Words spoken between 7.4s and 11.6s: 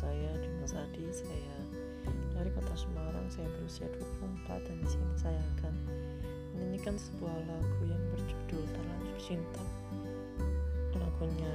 lagu yang berjudul Terlanjur Cinta. Lagunya